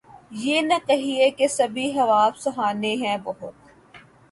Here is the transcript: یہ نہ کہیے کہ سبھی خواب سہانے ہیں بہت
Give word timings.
یہ 0.35 0.61
نہ 0.61 0.73
کہیے 0.87 1.29
کہ 1.31 1.47
سبھی 1.47 1.91
خواب 1.91 2.37
سہانے 2.37 2.95
ہیں 2.95 3.17
بہت 3.23 3.53